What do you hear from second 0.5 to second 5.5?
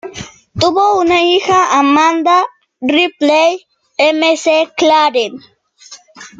Tuvo una hija, Amanda Ripley-McClaren.